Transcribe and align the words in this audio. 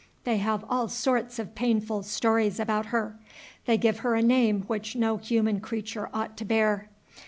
They 0.23 0.37
have 0.37 0.65
all 0.67 0.87
sorts 0.87 1.37
of 1.37 1.53
painful 1.53 2.01
stories 2.01 2.59
about 2.59 2.87
her. 2.87 3.19
They 3.67 3.77
give 3.77 3.99
her 3.99 4.15
a 4.15 4.23
name 4.23 4.63
which 4.63 4.95
no 4.95 5.17
human 5.17 5.59
creature 5.59 6.09
ought 6.11 6.35
to 6.37 6.43
bear. 6.45 6.89